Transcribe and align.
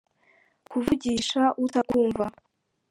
kuvugisha 0.71 1.41
utakumva. 1.63 2.25